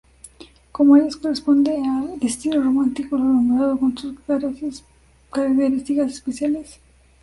Como 0.71 0.97
ellas, 0.97 1.15
corresponde 1.17 1.75
al 1.77 2.15
estilo 2.23 2.59
románico 2.63 3.17
lombardo, 3.19 3.77
con 3.77 3.95
sus 3.95 4.19
características 4.21 6.11
especiales. 6.13 6.79